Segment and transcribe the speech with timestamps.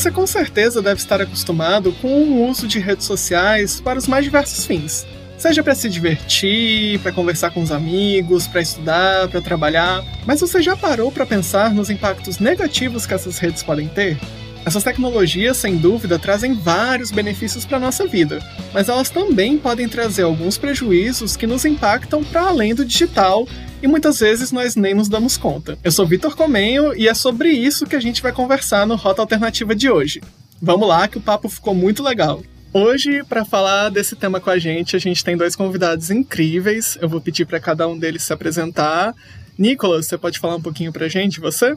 [0.00, 4.24] Você com certeza deve estar acostumado com o uso de redes sociais para os mais
[4.24, 5.06] diversos fins.
[5.36, 10.02] Seja para se divertir, para conversar com os amigos, para estudar, para trabalhar.
[10.24, 14.18] Mas você já parou para pensar nos impactos negativos que essas redes podem ter?
[14.64, 18.40] Essas tecnologias, sem dúvida, trazem vários benefícios para nossa vida,
[18.74, 23.48] mas elas também podem trazer alguns prejuízos que nos impactam para além do digital
[23.82, 25.78] e muitas vezes nós nem nos damos conta.
[25.82, 29.22] Eu sou Vitor Comenho e é sobre isso que a gente vai conversar no Rota
[29.22, 30.20] Alternativa de hoje.
[30.60, 32.42] Vamos lá, que o papo ficou muito legal.
[32.72, 36.98] Hoje, para falar desse tema com a gente, a gente tem dois convidados incríveis.
[37.00, 39.14] Eu vou pedir para cada um deles se apresentar.
[39.58, 41.74] Nicolas, você pode falar um pouquinho para a gente, você?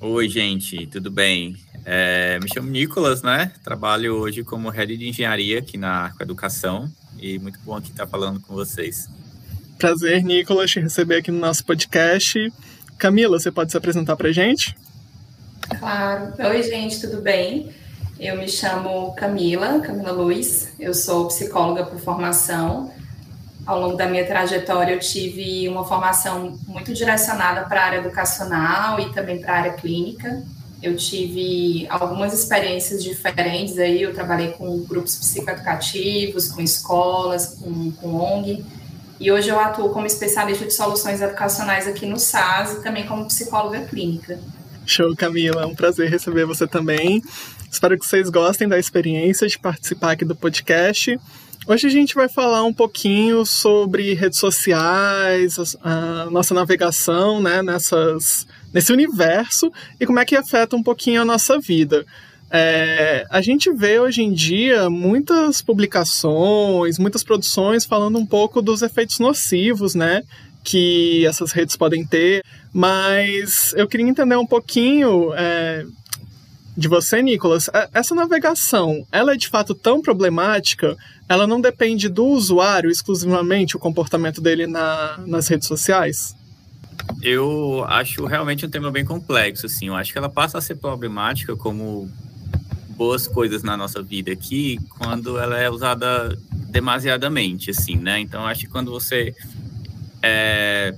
[0.00, 1.54] Oi, gente, tudo bem?
[1.84, 3.52] É, me chamo Nicolas, né?
[3.62, 8.40] Trabalho hoje como head de engenharia aqui na Educação e muito bom aqui estar falando
[8.40, 9.08] com vocês.
[9.78, 12.52] Prazer, Nicolas, te receber aqui no nosso podcast.
[12.96, 14.74] Camila, você pode se apresentar para gente?
[15.78, 16.32] Claro.
[16.38, 17.70] Oi, gente, tudo bem?
[18.18, 20.72] Eu me chamo Camila, Camila Luiz.
[20.78, 22.90] Eu sou psicóloga por formação.
[23.66, 29.00] Ao longo da minha trajetória, eu tive uma formação muito direcionada para a área educacional
[29.00, 30.42] e também para a área clínica.
[30.84, 38.16] Eu tive algumas experiências diferentes aí, eu trabalhei com grupos psicoeducativos, com escolas, com, com
[38.16, 38.62] ONG,
[39.18, 43.24] e hoje eu atuo como especialista de soluções educacionais aqui no SAS e também como
[43.24, 44.38] psicóloga clínica.
[44.84, 45.62] Show, Camila.
[45.62, 47.22] É um prazer receber você também.
[47.70, 51.18] Espero que vocês gostem da experiência de participar aqui do podcast.
[51.66, 58.46] Hoje a gente vai falar um pouquinho sobre redes sociais, a nossa navegação né, nessas,
[58.70, 62.04] nesse universo e como é que afeta um pouquinho a nossa vida.
[62.50, 68.82] É, a gente vê hoje em dia muitas publicações, muitas produções falando um pouco dos
[68.82, 70.22] efeitos nocivos, né?
[70.62, 75.86] Que essas redes podem ter, mas eu queria entender um pouquinho é,
[76.76, 77.68] de você, Nicolas.
[77.72, 80.96] É, essa navegação, ela é de fato tão problemática?
[81.28, 86.34] Ela não depende do usuário exclusivamente, o comportamento dele na, nas redes sociais?
[87.22, 89.88] Eu acho realmente um tema bem complexo, assim.
[89.88, 92.10] Eu acho que ela passa a ser problemática como
[92.90, 96.36] boas coisas na nossa vida aqui quando ela é usada
[96.70, 98.20] demasiadamente, assim, né?
[98.20, 99.34] Então, acho que quando você
[100.22, 100.94] é,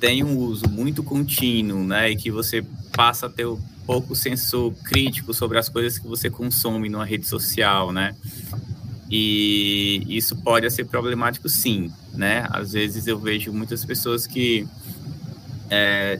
[0.00, 2.64] tem um uso muito contínuo, né, e que você
[2.94, 3.46] passa a ter
[3.86, 8.14] pouco senso crítico sobre as coisas que você consome numa rede social, né?
[9.10, 12.46] E isso pode ser problemático, sim, né?
[12.50, 14.66] Às vezes eu vejo muitas pessoas que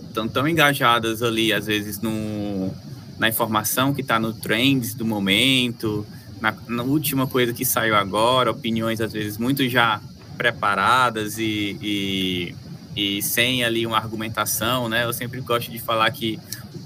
[0.05, 2.71] estão é, tão engajadas ali, às vezes, no,
[3.19, 6.07] na informação que está no trends do momento,
[6.41, 10.01] na, na, última coisa que saiu agora, opiniões às vezes muito já
[10.37, 12.55] preparadas e, e,
[12.97, 15.05] e, sem ali uma argumentação, né?
[15.05, 16.39] Eu sempre gosto de falar que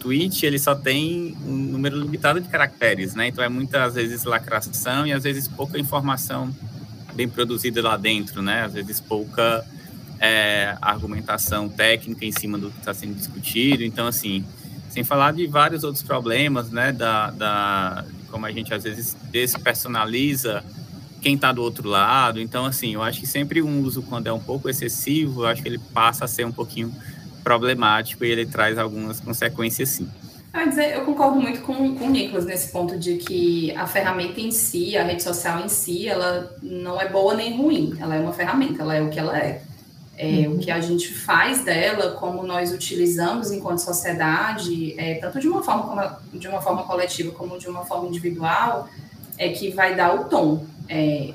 [0.07, 3.27] tweet ele só tem um número limitado de caracteres, né?
[3.27, 6.55] Então é muitas vezes lacração e às vezes pouca informação
[7.15, 8.63] bem produzida lá dentro, né?
[8.63, 9.67] Às vezes pouca
[10.21, 13.83] é, argumentação técnica em cima do que está sendo discutido.
[13.83, 14.45] Então, assim,
[14.89, 16.93] sem falar de vários outros problemas, né?
[16.93, 20.63] Da, da como a gente às vezes despersonaliza
[21.21, 22.41] quem está do outro lado.
[22.41, 25.63] Então, assim, eu acho que sempre um uso, quando é um pouco excessivo, eu acho
[25.63, 26.95] que ele passa a ser um pouquinho
[27.47, 30.11] problemático e ele traz algumas consequências, sim.
[30.93, 34.97] Eu concordo muito com, com o Nicolas nesse ponto de que a ferramenta em si,
[34.97, 37.95] a rede social em si, ela não é boa nem ruim.
[38.01, 39.63] Ela é uma ferramenta, ela é o que ela é.
[40.17, 40.55] É, uhum.
[40.55, 45.63] O que a gente faz dela, como nós utilizamos enquanto sociedade, é, tanto de uma
[45.63, 48.89] forma como, de uma forma coletiva como de uma forma individual,
[49.39, 50.65] é que vai dar o tom.
[50.89, 51.33] É,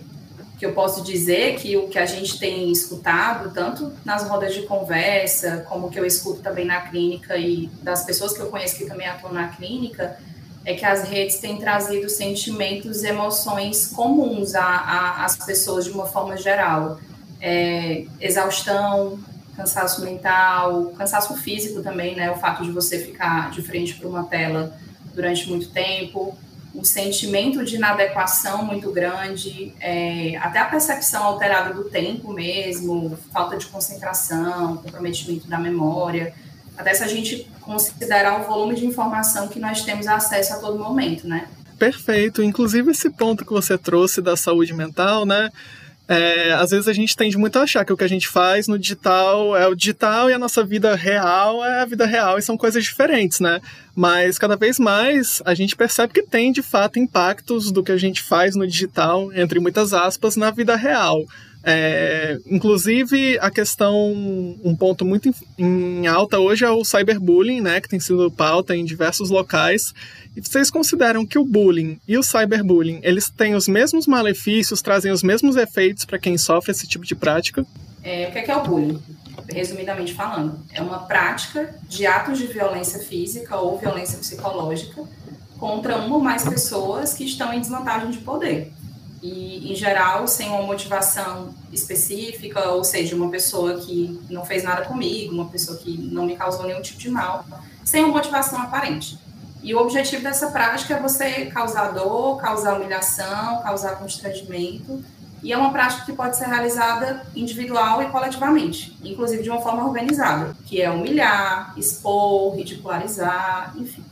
[0.62, 4.62] que eu posso dizer que o que a gente tem escutado, tanto nas rodas de
[4.62, 8.86] conversa, como que eu escuto também na clínica e das pessoas que eu conheço que
[8.86, 10.20] também atuam na clínica,
[10.64, 17.00] é que as redes têm trazido sentimentos, emoções comuns às pessoas de uma forma geral
[17.42, 19.18] é, exaustão,
[19.58, 22.30] cansaço mental, cansaço físico também, né?
[22.30, 24.78] O fato de você ficar de frente para uma tela
[25.16, 26.38] durante muito tempo,
[26.74, 33.58] um sentimento de inadequação muito grande, é, até a percepção alterada do tempo mesmo, falta
[33.58, 36.34] de concentração, comprometimento da memória,
[36.78, 40.80] até se a gente considerar o volume de informação que nós temos acesso a todo
[40.80, 41.48] momento, né?
[41.78, 42.42] Perfeito.
[42.42, 45.50] Inclusive esse ponto que você trouxe da saúde mental, né?
[46.14, 48.68] É, às vezes a gente tende muito a achar que o que a gente faz
[48.68, 52.42] no digital é o digital e a nossa vida real é a vida real e
[52.42, 53.62] são coisas diferentes, né?
[53.96, 57.98] Mas cada vez mais a gente percebe que tem de fato impactos do que a
[57.98, 61.26] gente faz no digital, entre muitas aspas, na vida real.
[61.64, 64.12] É, inclusive, a questão,
[64.64, 68.84] um ponto muito em, alta hoje é o cyberbullying, né, que tem sido pauta em
[68.84, 69.94] diversos locais.
[70.36, 75.12] E vocês consideram que o bullying e o cyberbullying, eles têm os mesmos malefícios, trazem
[75.12, 77.66] os mesmos efeitos para quem sofre esse tipo de prática?
[78.04, 79.00] É, o que é, que é o bullying?
[79.50, 85.04] Resumidamente falando, é uma prática de atos de violência física ou violência psicológica
[85.60, 88.72] contra uma ou mais pessoas que estão em desvantagem de poder
[89.22, 94.86] e, em geral, sem uma motivação específica, ou seja, uma pessoa que não fez nada
[94.86, 97.46] comigo, uma pessoa que não me causou nenhum tipo de mal,
[97.84, 99.20] sem uma motivação aparente.
[99.62, 105.04] E o objetivo dessa prática é você causar dor, causar humilhação, causar constrangimento,
[105.44, 109.86] e é uma prática que pode ser realizada individual e coletivamente, inclusive de uma forma
[109.86, 114.04] organizada, que é humilhar, expor, ridicularizar, enfim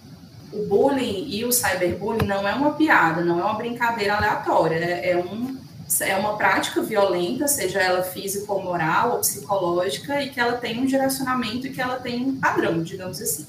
[0.52, 5.12] o bullying e o cyberbullying não é uma piada, não é uma brincadeira aleatória, é,
[5.12, 5.58] é, um,
[6.02, 10.80] é uma prática violenta, seja ela física ou moral ou psicológica, e que ela tem
[10.80, 13.46] um direcionamento e que ela tem um padrão, digamos assim.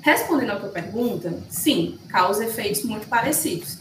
[0.00, 3.78] Respondendo à tua pergunta, sim, causa efeitos muito parecidos.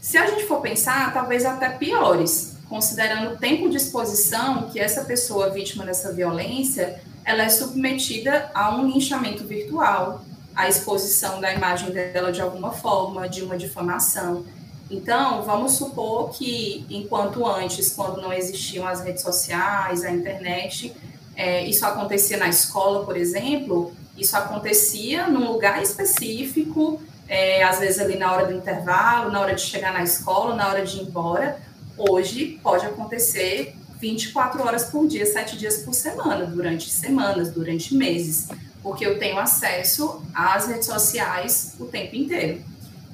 [0.00, 5.04] Se a gente for pensar, talvez até piores, considerando o tempo de exposição que essa
[5.04, 11.90] pessoa vítima dessa violência, ela é submetida a um linchamento virtual, a exposição da imagem
[11.90, 14.44] dela de alguma forma, de uma difamação.
[14.90, 20.94] Então, vamos supor que, enquanto antes, quando não existiam as redes sociais, a internet,
[21.34, 27.98] é, isso acontecia na escola, por exemplo, isso acontecia num lugar específico, é, às vezes
[27.98, 31.02] ali na hora do intervalo, na hora de chegar na escola, na hora de ir
[31.04, 31.58] embora.
[31.96, 38.48] Hoje pode acontecer 24 horas por dia, 7 dias por semana, durante semanas, durante meses
[38.82, 42.62] porque eu tenho acesso às redes sociais o tempo inteiro.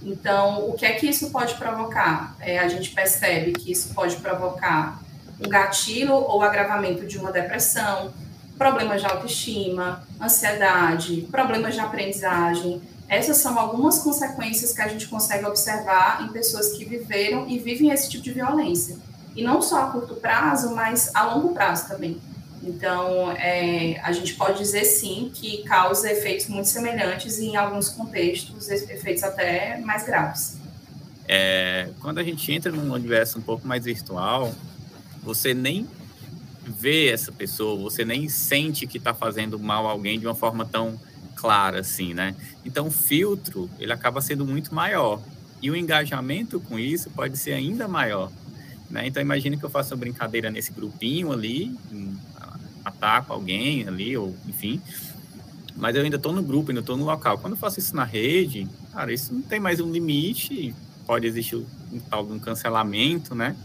[0.03, 2.37] Então, o que é que isso pode provocar?
[2.41, 5.01] É, a gente percebe que isso pode provocar
[5.45, 8.13] um gatilho ou agravamento de uma depressão,
[8.57, 12.83] problemas de autoestima, ansiedade, problemas de aprendizagem.
[13.09, 17.91] Essas são algumas consequências que a gente consegue observar em pessoas que viveram e vivem
[17.91, 18.97] esse tipo de violência.
[19.35, 22.21] E não só a curto prazo, mas a longo prazo também.
[22.63, 27.89] Então, é, a gente pode dizer sim que causa efeitos muito semelhantes e, em alguns
[27.89, 30.59] contextos, efeitos até mais graves.
[31.27, 34.53] É, quando a gente entra num universo um pouco mais virtual,
[35.23, 35.87] você nem
[36.65, 40.65] vê essa pessoa, você nem sente que está fazendo mal a alguém de uma forma
[40.65, 40.99] tão
[41.37, 42.35] clara assim, né?
[42.65, 45.21] Então, o filtro, ele acaba sendo muito maior.
[45.63, 48.31] E o engajamento com isso pode ser ainda maior.
[48.91, 49.07] Né?
[49.07, 51.77] Então, imagine que eu faço uma brincadeira nesse grupinho ali,
[52.85, 54.81] ataco alguém ali, ou enfim.
[55.77, 57.39] Mas eu ainda estou no grupo, ainda estou no local.
[57.39, 60.75] Quando eu faço isso na rede, cara, isso não tem mais um limite,
[61.07, 63.57] pode existir um tal de um cancelamento, né?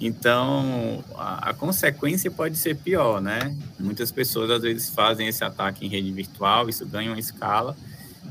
[0.00, 3.56] Então, a, a, consequência pode ser pior, né?
[3.78, 7.76] Muitas pessoas às vezes fazem esse ataque em rede virtual, isso ganha uma escala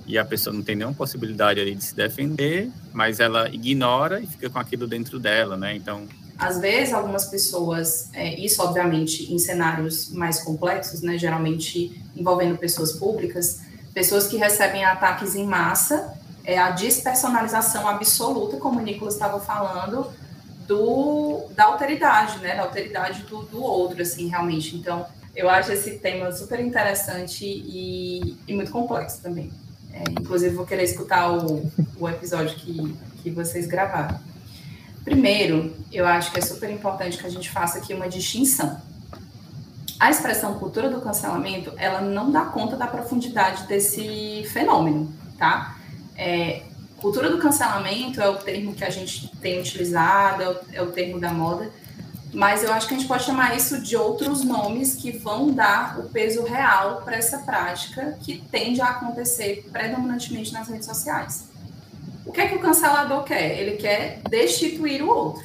[0.06, 4.28] e a pessoa não tem nenhuma possibilidade ali de se defender, mas ela ignora e
[4.28, 5.76] fica com aquilo dentro dela, né?
[5.76, 6.08] Então,
[6.44, 12.92] às vezes, algumas pessoas, é, isso obviamente em cenários mais complexos, né, geralmente envolvendo pessoas
[12.92, 13.62] públicas,
[13.94, 16.14] pessoas que recebem ataques em massa,
[16.44, 20.12] é a despersonalização absoluta, como o Nicolas estava falando,
[20.68, 24.76] do, da alteridade, né, da alteridade do, do outro, assim, realmente.
[24.76, 29.50] Então, eu acho esse tema super interessante e, e muito complexo também.
[29.94, 34.20] É, inclusive, vou querer escutar o, o episódio que, que vocês gravaram.
[35.04, 38.82] Primeiro, eu acho que é super importante que a gente faça aqui uma distinção.
[40.00, 45.78] A expressão cultura do cancelamento, ela não dá conta da profundidade desse fenômeno, tá?
[46.16, 46.64] É,
[46.98, 50.92] cultura do cancelamento é o termo que a gente tem utilizado, é o, é o
[50.92, 51.70] termo da moda,
[52.34, 56.00] mas eu acho que a gente pode chamar isso de outros nomes que vão dar
[56.00, 61.53] o peso real para essa prática que tende a acontecer predominantemente nas redes sociais.
[62.26, 63.60] O que é que o cancelador quer?
[63.60, 65.44] Ele quer destituir o outro,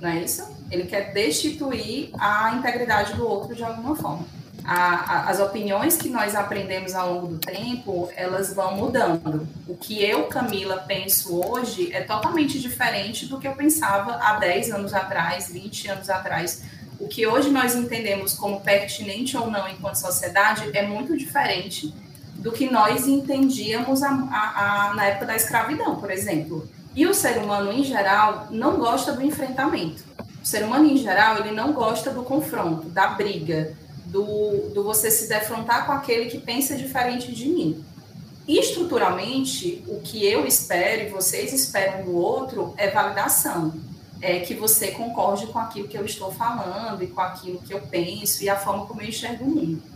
[0.00, 0.46] não é isso?
[0.70, 4.26] Ele quer destituir a integridade do outro de alguma forma.
[4.64, 9.46] A, a, as opiniões que nós aprendemos ao longo do tempo, elas vão mudando.
[9.66, 14.70] O que eu, Camila, penso hoje é totalmente diferente do que eu pensava há 10
[14.70, 16.62] anos atrás, 20 anos atrás.
[17.00, 21.92] O que hoje nós entendemos como pertinente ou não enquanto sociedade é muito diferente
[22.42, 26.68] do que nós entendíamos a, a, a, na época da escravidão, por exemplo.
[26.94, 30.02] E o ser humano, em geral, não gosta do enfrentamento.
[30.42, 33.74] O ser humano, em geral, ele não gosta do confronto, da briga,
[34.06, 37.84] do, do você se defrontar com aquele que pensa diferente de mim.
[38.46, 43.72] Estruturalmente, o que eu espero e vocês esperam do outro é validação,
[44.20, 47.80] é que você concorde com aquilo que eu estou falando e com aquilo que eu
[47.80, 49.91] penso e a forma como eu enxergo o mundo.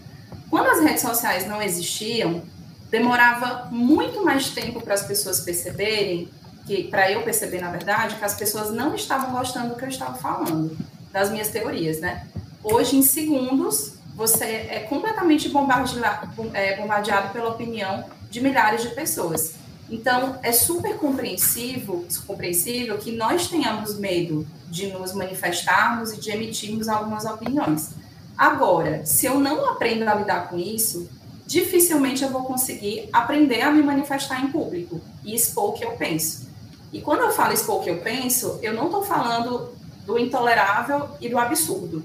[0.51, 2.43] Quando as redes sociais não existiam,
[2.91, 6.29] demorava muito mais tempo para as pessoas perceberem
[6.67, 9.89] que para eu perceber na verdade que as pessoas não estavam gostando do que eu
[9.89, 10.77] estava falando,
[11.13, 12.27] das minhas teorias, né?
[12.63, 19.55] Hoje em segundos você é completamente bombardeado, é, bombardeado pela opinião de milhares de pessoas.
[19.89, 26.89] Então, é super compreensível, compreensível que nós tenhamos medo de nos manifestarmos e de emitirmos
[26.89, 27.91] algumas opiniões.
[28.37, 31.09] Agora, se eu não aprendo a lidar com isso,
[31.47, 35.93] dificilmente eu vou conseguir aprender a me manifestar em público e expor o que eu
[35.93, 36.47] penso.
[36.93, 39.75] E quando eu falo expor o que eu penso, eu não estou falando
[40.05, 42.03] do intolerável e do absurdo.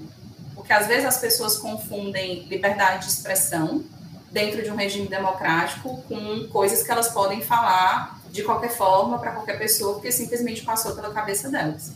[0.54, 3.84] Porque às vezes as pessoas confundem liberdade de expressão
[4.30, 9.32] dentro de um regime democrático com coisas que elas podem falar de qualquer forma para
[9.32, 11.92] qualquer pessoa, porque simplesmente passou pela cabeça delas.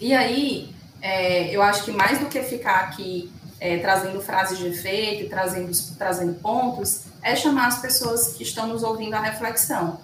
[0.00, 0.74] E aí,
[1.06, 5.70] é, eu acho que mais do que ficar aqui é, trazendo frases de efeito, trazendo,
[5.96, 10.00] trazendo pontos, é chamar as pessoas que estão nos ouvindo à reflexão.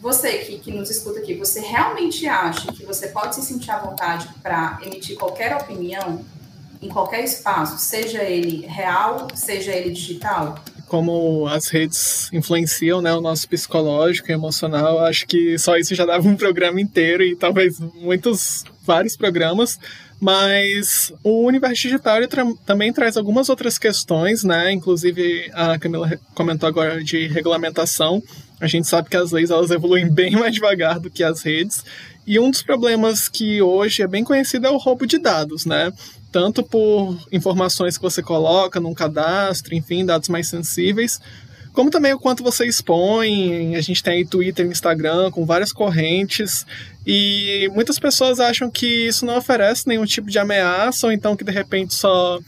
[0.00, 3.78] Você que, que nos escuta aqui, você realmente acha que você pode se sentir à
[3.78, 6.24] vontade para emitir qualquer opinião
[6.80, 10.54] em qualquer espaço, seja ele real, seja ele digital?
[10.88, 16.06] como as redes influenciam né, o nosso psicológico e emocional, acho que só isso já
[16.06, 19.78] dava um programa inteiro e talvez muitos, vários programas.
[20.20, 24.72] Mas o universo digital tra também traz algumas outras questões, né?
[24.72, 28.22] Inclusive a Camila comentou agora de regulamentação.
[28.60, 31.84] A gente sabe que as leis elas evoluem bem mais devagar do que as redes.
[32.26, 35.92] E um dos problemas que hoje é bem conhecido é o roubo de dados, né?
[36.30, 41.20] tanto por informações que você coloca num cadastro, enfim, dados mais sensíveis,
[41.72, 43.76] como também o quanto você expõe.
[43.76, 46.66] A gente tem aí Twitter Instagram com várias correntes,
[47.10, 51.42] e muitas pessoas acham que isso não oferece nenhum tipo de ameaça, ou então que
[51.42, 52.38] de repente só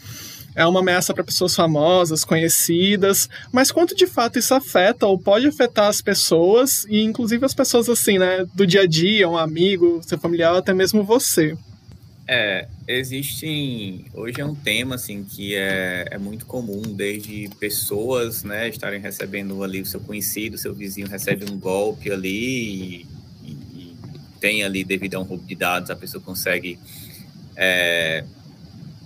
[0.55, 5.47] é uma ameaça para pessoas famosas, conhecidas, mas quanto de fato isso afeta ou pode
[5.47, 10.03] afetar as pessoas, e inclusive as pessoas assim, né, do dia a dia, um amigo,
[10.03, 11.57] seu familiar, até mesmo você.
[12.29, 14.05] É, existem.
[14.13, 19.65] Hoje é um tema assim que é, é muito comum, desde pessoas né, estarem recebendo
[19.65, 23.07] ali o seu conhecido, seu vizinho recebe um golpe ali e,
[24.41, 26.79] tem ali, devido a um roubo de dados, a pessoa consegue
[27.57, 28.25] é,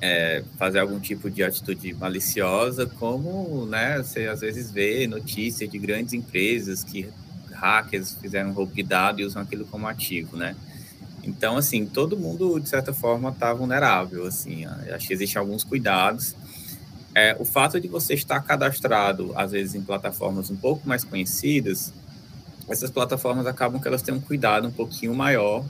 [0.00, 5.78] é, fazer algum tipo de atitude maliciosa, como né, você às vezes vê notícias de
[5.78, 7.08] grandes empresas que
[7.52, 10.54] hackers fizeram roubo de dados e usam aquilo como ativo, né?
[11.22, 16.36] Então, assim, todo mundo, de certa forma, está vulnerável, assim, acho que existem alguns cuidados.
[17.14, 21.94] É, o fato de você estar cadastrado, às vezes, em plataformas um pouco mais conhecidas,
[22.68, 25.64] essas plataformas acabam que elas têm um cuidado um pouquinho maior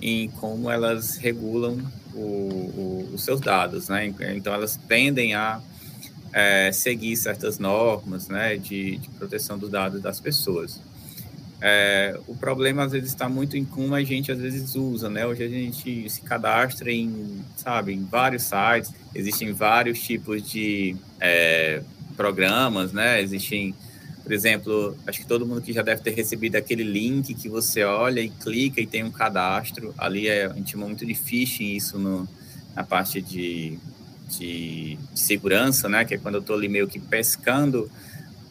[0.00, 1.78] em como elas regulam
[2.14, 4.12] o, o, os seus dados, né?
[4.34, 5.60] Então, elas tendem a
[6.32, 10.80] é, seguir certas normas, né, de, de proteção dos dados das pessoas.
[11.60, 15.26] É, o problema às vezes está muito em como a gente às vezes usa, né?
[15.26, 21.82] Hoje a gente se cadastra em, sabe, em vários sites, existem vários tipos de é,
[22.16, 23.20] programas, né?
[23.20, 23.74] Existem,
[24.28, 27.82] por exemplo, acho que todo mundo que já deve ter recebido aquele link que você
[27.82, 29.94] olha e clica e tem um cadastro.
[29.96, 32.28] Ali é, a gente chama muito de phishing isso no,
[32.76, 33.78] na parte de,
[34.28, 36.04] de, de segurança, né?
[36.04, 37.90] Que é quando eu estou ali meio que pescando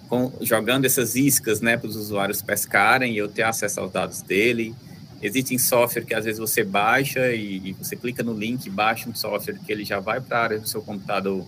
[0.09, 4.23] com, jogando essas iscas né, para os usuários pescarem e eu ter acesso aos dados
[4.23, 4.73] dele.
[5.21, 9.13] Existem software que às vezes você baixa e, e você clica no link, baixa um
[9.13, 11.45] software que ele já vai para a área do seu computador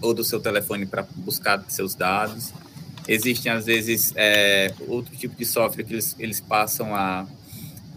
[0.00, 2.52] ou do seu telefone para buscar seus dados.
[3.08, 7.26] Existem, às vezes, é, outro tipo de software que eles, eles passam a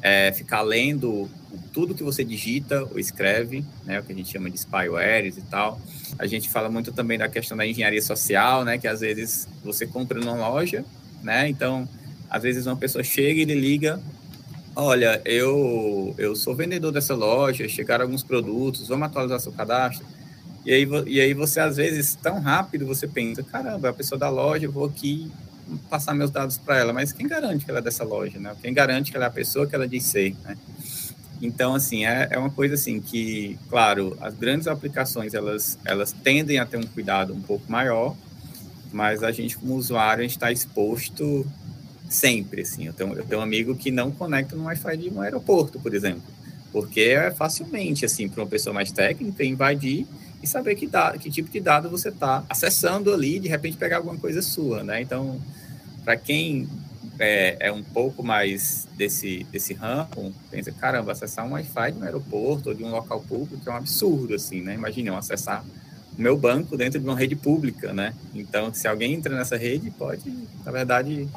[0.01, 1.29] é, ficar lendo
[1.74, 5.41] tudo que você digita ou escreve, né, o que a gente chama de spywares e
[5.41, 5.79] tal.
[6.17, 8.77] A gente fala muito também da questão da engenharia social, né?
[8.77, 10.85] Que às vezes você compra numa loja,
[11.21, 11.50] né?
[11.50, 11.88] Então,
[12.29, 14.01] às vezes uma pessoa chega e lhe liga,
[14.75, 20.05] olha, eu, eu sou vendedor dessa loja, chegaram alguns produtos, vamos atualizar seu cadastro.
[20.65, 24.29] E aí, e aí você, às vezes, tão rápido, você pensa, caramba, a pessoa da
[24.29, 25.31] loja, eu vou aqui
[25.89, 28.55] passar meus dados para ela, mas quem garante que ela é dessa loja, né?
[28.62, 30.57] Quem garante que ela é a pessoa que ela diz ser, né?
[31.41, 36.57] Então, assim, é, é uma coisa assim que, claro, as grandes aplicações, elas, elas tendem
[36.57, 38.15] a ter um cuidado um pouco maior,
[38.91, 41.45] mas a gente, como usuário, a gente está exposto
[42.10, 42.88] sempre, assim.
[42.88, 45.93] Eu tenho, eu tenho um amigo que não conecta no Wi-Fi de um aeroporto, por
[45.93, 46.24] exemplo,
[46.72, 50.07] porque é facilmente, assim, para uma pessoa mais técnica, invadir
[50.42, 53.98] e saber que, dado, que tipo de dado você está acessando ali, de repente pegar
[53.98, 55.01] alguma coisa sua, né?
[55.01, 55.42] Então,
[56.04, 56.68] para quem
[57.20, 62.04] é, é um pouco mais desse, desse ramo, pensa, caramba, acessar um Wi-Fi de um
[62.04, 64.74] aeroporto ou de um local público é um absurdo, assim, né?
[64.74, 65.63] Imagina, eu acessar
[66.18, 68.13] o meu banco dentro de uma rede pública, né?
[68.34, 70.32] Então, se alguém entra nessa rede, pode,
[70.63, 71.27] na verdade,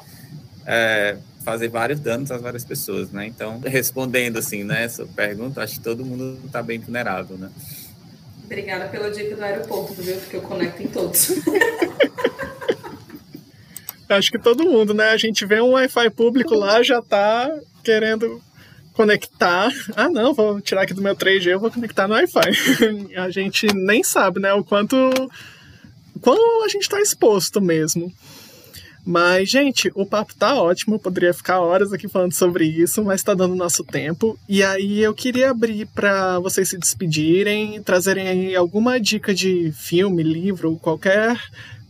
[0.67, 3.27] é, fazer vários danos às várias pessoas, né?
[3.27, 7.51] Então, respondendo, assim, né, essa pergunta, acho que todo mundo está bem vulnerável, né?
[8.49, 10.17] Obrigada pela dica do aeroporto, viu?
[10.17, 11.33] Porque eu conecto em todos.
[14.09, 15.11] Acho que todo mundo, né?
[15.11, 18.41] A gente vê um Wi-Fi público lá, já tá querendo
[18.95, 19.71] conectar.
[19.95, 23.13] Ah, não, vou tirar aqui do meu 3G, eu vou conectar no Wi-Fi.
[23.21, 24.51] a gente nem sabe, né?
[24.55, 24.97] O quanto.
[26.23, 28.11] Quando a gente está exposto mesmo.
[29.11, 33.23] Mas, gente, o papo tá ótimo, eu poderia ficar horas aqui falando sobre isso, mas
[33.23, 34.39] tá dando nosso tempo.
[34.47, 40.23] E aí eu queria abrir para vocês se despedirem, trazerem aí alguma dica de filme,
[40.23, 41.41] livro, qualquer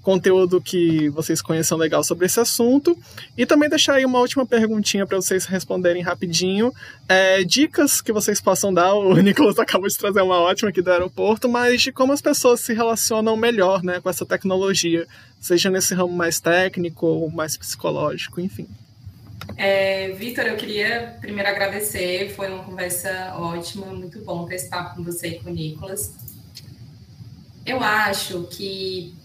[0.09, 2.97] conteúdo que vocês conheçam legal sobre esse assunto.
[3.37, 6.73] E também deixar aí uma última perguntinha para vocês responderem rapidinho.
[7.07, 8.95] É, dicas que vocês possam dar.
[8.95, 12.61] O Nicolas acabou de trazer uma ótima aqui do aeroporto, mas de como as pessoas
[12.61, 15.07] se relacionam melhor né, com essa tecnologia,
[15.39, 18.67] seja nesse ramo mais técnico ou mais psicológico, enfim.
[19.59, 24.97] É, Vitor, eu queria primeiro agradecer, foi uma conversa ótima, muito bom ter esse papo
[24.97, 26.15] com você e com o Nicolas.
[27.67, 29.18] Eu acho que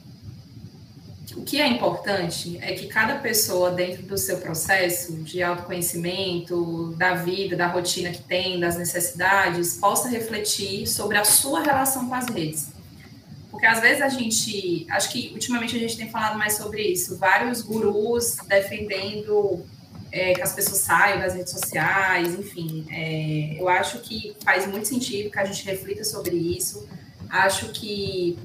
[1.35, 7.15] o que é importante é que cada pessoa, dentro do seu processo de autoconhecimento, da
[7.15, 12.27] vida, da rotina que tem, das necessidades, possa refletir sobre a sua relação com as
[12.27, 12.71] redes.
[13.49, 17.17] Porque às vezes a gente, acho que ultimamente a gente tem falado mais sobre isso,
[17.17, 19.65] vários gurus defendendo
[20.11, 22.85] é, que as pessoas saiam das redes sociais, enfim.
[22.91, 26.87] É, eu acho que faz muito sentido que a gente reflita sobre isso.
[27.29, 28.37] Acho que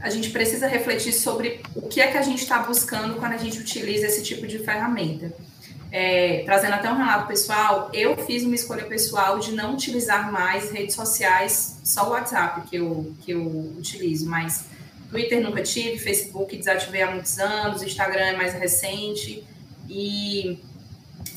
[0.00, 3.36] a gente precisa refletir sobre o que é que a gente está buscando quando a
[3.36, 5.32] gente utiliza esse tipo de ferramenta.
[5.90, 10.70] É, trazendo até um relato pessoal, eu fiz uma escolha pessoal de não utilizar mais
[10.70, 13.42] redes sociais, só o WhatsApp que eu, que eu
[13.78, 14.66] utilizo, mas
[15.10, 19.42] Twitter nunca tive, Facebook desativei há muitos anos, Instagram é mais recente,
[19.88, 20.58] e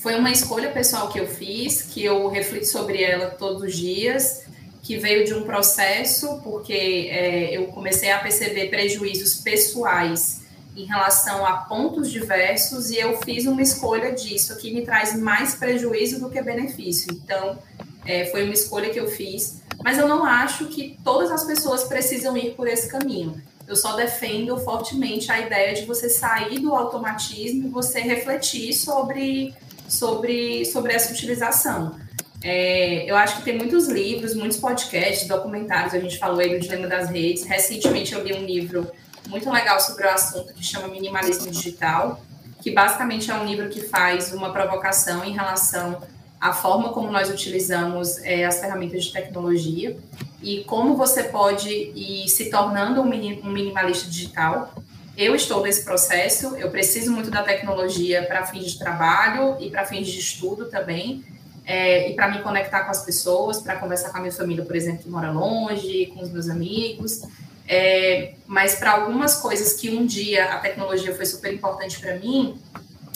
[0.01, 4.43] foi uma escolha pessoal que eu fiz, que eu reflito sobre ela todos os dias,
[4.81, 10.41] que veio de um processo, porque é, eu comecei a perceber prejuízos pessoais
[10.75, 15.55] em relação a pontos diversos e eu fiz uma escolha disso, que me traz mais
[15.55, 17.13] prejuízo do que benefício.
[17.13, 17.59] Então,
[18.05, 21.83] é, foi uma escolha que eu fiz, mas eu não acho que todas as pessoas
[21.83, 23.41] precisam ir por esse caminho.
[23.67, 29.53] Eu só defendo fortemente a ideia de você sair do automatismo e você refletir sobre,
[29.87, 31.95] sobre, sobre essa utilização.
[32.43, 35.93] É, eu acho que tem muitos livros, muitos podcasts, documentários.
[35.93, 37.43] A gente falou aí do Dilema das Redes.
[37.43, 38.91] Recentemente eu li um livro
[39.27, 42.19] muito legal sobre o assunto que chama Minimalismo Digital,
[42.62, 46.01] que basicamente é um livro que faz uma provocação em relação
[46.39, 49.95] à forma como nós utilizamos é, as ferramentas de tecnologia
[50.41, 54.73] e como você pode ir se tornando um, minimalista digital.
[55.15, 59.86] Eu estou nesse processo, eu preciso muito da tecnologia para fins de trabalho e para
[59.86, 61.23] fins de estudo também
[61.65, 64.76] é, e para me conectar com as pessoas, para conversar com a minha família, por
[64.76, 67.21] exemplo, que mora longe, com os meus amigos.
[67.67, 72.60] É, mas para algumas coisas que um dia a tecnologia foi super importante para mim,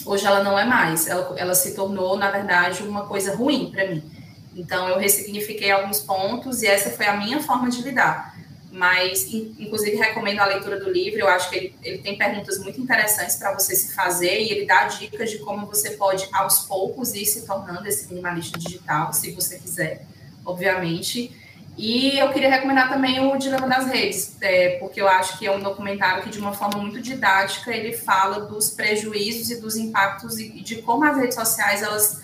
[0.06, 1.08] hoje ela não é mais.
[1.08, 4.04] Ela, ela se tornou, na verdade, uma coisa ruim para mim.
[4.56, 8.35] Então, eu ressignifiquei alguns pontos e essa foi a minha forma de lidar
[8.76, 11.22] mas inclusive recomendo a leitura do livro.
[11.22, 14.66] Eu acho que ele, ele tem perguntas muito interessantes para você se fazer e ele
[14.66, 19.32] dá dicas de como você pode, aos poucos, ir se tornando esse minimalista digital, se
[19.32, 20.06] você quiser,
[20.46, 21.34] obviamente.
[21.78, 25.52] E eu queria recomendar também o Dilema das Redes, é, porque eu acho que é
[25.52, 30.38] um documentário que, de uma forma muito didática, ele fala dos prejuízos e dos impactos
[30.38, 32.22] e de como as redes sociais elas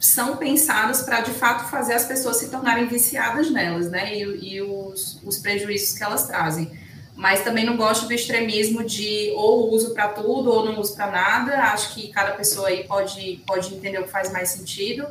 [0.00, 4.16] são pensadas para de fato fazer as pessoas se tornarem viciadas nelas, né?
[4.16, 6.72] E, e os, os, prejuízos que elas trazem.
[7.14, 11.10] Mas também não gosto do extremismo de ou uso para tudo ou não uso para
[11.10, 11.54] nada.
[11.64, 15.06] Acho que cada pessoa aí pode, pode entender o que faz mais sentido.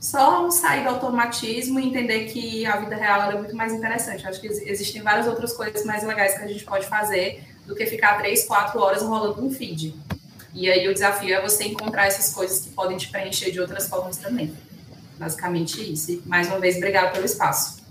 [0.00, 4.26] Só sair do automatismo e entender que a vida real é muito mais interessante.
[4.26, 7.86] Acho que existem várias outras coisas mais legais que a gente pode fazer do que
[7.86, 9.94] ficar três, quatro horas rolando um feed.
[10.54, 13.88] E aí o desafio é você encontrar essas coisas que podem te preencher de outras
[13.88, 14.52] formas também.
[15.18, 16.12] Basicamente isso.
[16.12, 17.82] E, mais uma vez, obrigado pelo espaço.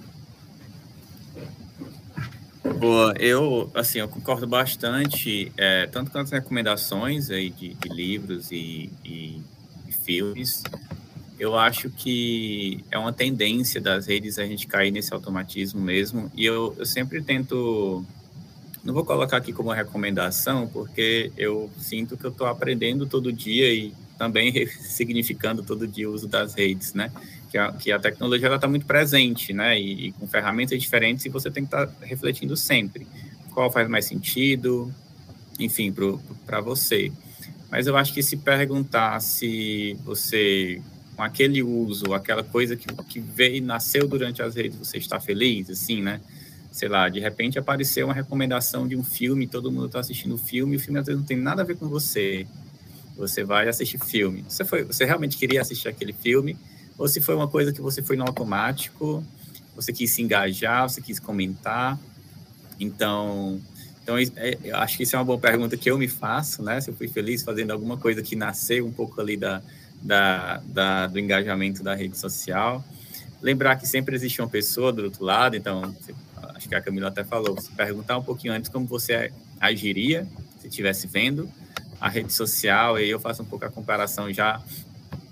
[2.77, 8.51] Boa, eu assim eu concordo bastante, é, tanto com as recomendações aí de, de livros
[8.51, 9.41] e, e,
[9.87, 10.63] e, filmes.
[11.39, 16.31] Eu acho que é uma tendência das redes a gente cair nesse automatismo mesmo.
[16.35, 18.05] E eu, eu sempre tento
[18.83, 23.71] não vou colocar aqui como recomendação, porque eu sinto que eu estou aprendendo todo dia
[23.73, 27.11] e também significando todo dia o uso das redes, né?
[27.49, 29.79] Que a, que a tecnologia está muito presente, né?
[29.79, 33.07] E, e, com ferramentas diferentes, e você tem que estar tá refletindo sempre
[33.53, 34.93] qual faz mais sentido,
[35.59, 35.93] enfim,
[36.45, 37.11] para você.
[37.69, 40.81] Mas eu acho que se perguntar se você,
[41.15, 45.19] com aquele uso, aquela coisa que, que veio e nasceu durante as redes, você está
[45.19, 46.19] feliz, assim, né?
[46.71, 50.37] Sei lá, de repente apareceu uma recomendação de um filme, todo mundo está assistindo o
[50.37, 52.47] filme, e o filme às vezes não tem nada a ver com você.
[53.17, 54.45] Você vai assistir filme.
[54.47, 56.57] Você, foi, você realmente queria assistir aquele filme?
[56.97, 59.23] Ou se foi uma coisa que você foi no automático,
[59.75, 61.99] você quis se engajar, você quis comentar?
[62.79, 63.61] Então,
[64.01, 66.79] então é, eu acho que isso é uma boa pergunta que eu me faço, né?
[66.79, 69.61] Se eu fui feliz fazendo alguma coisa que nasceu um pouco ali da,
[70.01, 72.83] da, da do engajamento da rede social.
[73.41, 75.95] Lembrar que sempre existe uma pessoa do outro lado, então
[76.55, 80.27] acho que a Camila até falou, se perguntar um pouquinho antes como você agiria
[80.59, 81.49] se estivesse vendo
[81.99, 84.61] a rede social, e eu faço um pouco a comparação já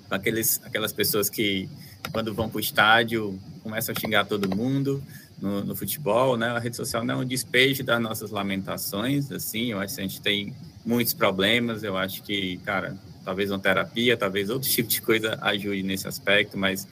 [0.08, 1.69] com aqueles, aquelas pessoas que,
[2.12, 5.04] quando vão para o estádio, começam a xingar todo mundo
[5.39, 6.48] no, no, futebol, né?
[6.48, 10.04] A rede social não é um despejo das nossas lamentações, assim, eu acho que a
[10.04, 10.54] gente tem
[10.86, 15.84] muitos problemas, eu acho que, cara, talvez uma terapia, talvez outro tipo de coisa ajude
[15.84, 16.88] nesse aspecto, mas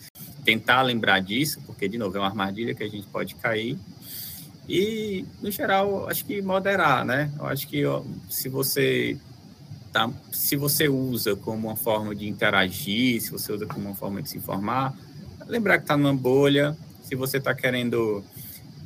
[0.45, 3.77] tentar lembrar disso, porque, de novo, é uma armadilha que a gente pode cair
[4.67, 7.31] e, no geral, acho que moderar, né?
[7.37, 9.17] Eu acho que ó, se você
[9.93, 14.21] tá, se você usa como uma forma de interagir, se você usa como uma forma
[14.21, 14.93] de se informar,
[15.47, 16.75] lembrar que está numa bolha.
[17.03, 18.21] Se você está querendo,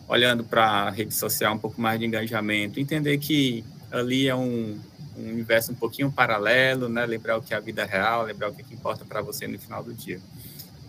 [0.08, 4.80] olhando para a rede social, um pouco mais de engajamento, entender que ali é um,
[5.17, 7.06] um universo um pouquinho paralelo, né?
[7.06, 9.48] Lembrar o que é a vida real, lembrar o que, é que importa para você
[9.48, 10.20] no final do dia.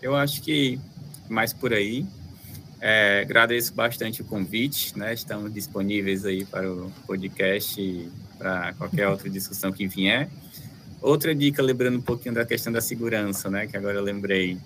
[0.03, 0.79] Eu acho que
[1.29, 2.07] mais por aí.
[2.85, 5.15] É, agradeço bastante o convite, né?
[5.15, 10.29] Estamos disponíveis aí para o podcast, para qualquer outra discussão que vier.
[11.01, 13.69] Outra dica, lembrando um pouquinho da questão da segurança, né?
[13.69, 14.59] Que agora eu lembrei.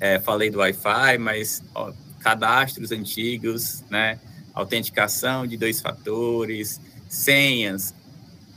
[0.00, 4.18] É, falei do Wi-Fi, mas ó, cadastros antigos, né?
[4.52, 7.94] Autenticação de dois fatores, senhas.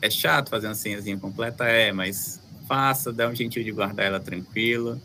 [0.02, 1.66] É chato fazer uma senhazinha completa?
[1.66, 5.00] É, mas faça, dá um jeitinho de guardar ela tranquilo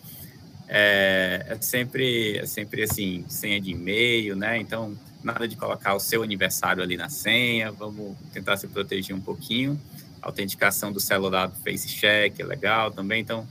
[0.75, 4.57] é, é, sempre, é sempre assim, senha de e-mail, né?
[4.57, 9.21] Então, nada de colocar o seu aniversário ali na senha, vamos tentar se proteger um
[9.21, 9.79] pouquinho.
[10.23, 13.21] autenticação do celular do Face Check é legal também.
[13.21, 13.47] Então,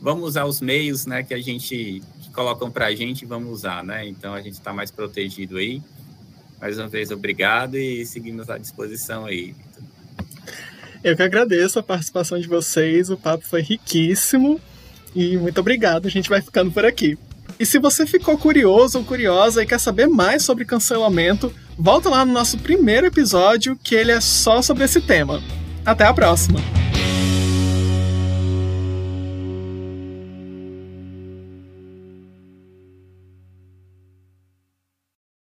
[0.00, 3.84] vamos usar os meios, né, que a gente que colocam para a gente, vamos usar,
[3.84, 4.08] né?
[4.08, 5.82] Então, a gente está mais protegido aí.
[6.58, 9.54] Mais uma vez, obrigado e seguimos à disposição aí.
[11.04, 14.58] Eu que agradeço a participação de vocês, o papo foi riquíssimo.
[15.14, 17.18] E muito obrigado, a gente vai ficando por aqui.
[17.58, 22.24] E se você ficou curioso ou curiosa e quer saber mais sobre cancelamento, volta lá
[22.24, 25.42] no nosso primeiro episódio, que ele é só sobre esse tema.
[25.84, 26.60] Até a próxima!